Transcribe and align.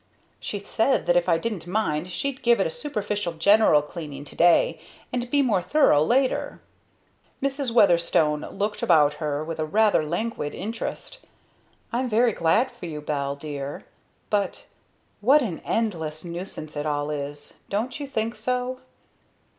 "She 0.39 0.57
said 0.57 1.05
that 1.05 1.15
if 1.15 1.29
I 1.29 1.37
didn't 1.37 1.67
mind 1.67 2.11
she'd 2.11 2.41
give 2.41 2.59
it 2.59 2.65
a 2.65 2.71
superficial 2.71 3.33
general 3.33 3.83
cleaning 3.83 4.25
today 4.25 4.79
and 5.13 5.29
be 5.29 5.43
more 5.43 5.61
thorough 5.61 6.03
later!" 6.03 6.59
Mrs. 7.39 7.69
Weatherstone 7.69 8.41
looked 8.51 8.81
about 8.81 9.13
her 9.21 9.43
with 9.43 9.59
a 9.59 9.63
rather 9.65 10.03
languid 10.03 10.55
interest. 10.55 11.19
"I'm 11.93 12.09
very 12.09 12.33
glad 12.33 12.71
for 12.71 12.87
you, 12.87 12.99
Belle, 12.99 13.35
dear 13.35 13.85
but 14.31 14.65
what 15.19 15.43
an 15.43 15.61
endless 15.63 16.25
nuisance 16.25 16.75
it 16.75 16.87
all 16.87 17.11
is 17.11 17.59
don't 17.69 17.99
you 17.99 18.07
think 18.07 18.35
so?" 18.35 18.79